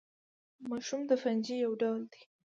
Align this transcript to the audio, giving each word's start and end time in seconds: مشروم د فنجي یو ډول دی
مشروم 0.69 1.01
د 1.07 1.11
فنجي 1.21 1.55
یو 1.65 1.71
ډول 1.81 2.01
دی 2.11 2.21